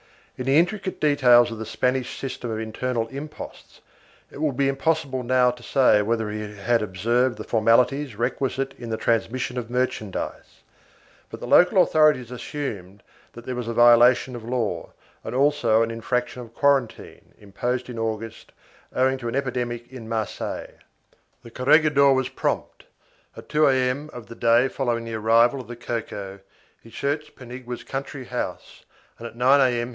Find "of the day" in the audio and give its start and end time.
24.11-24.67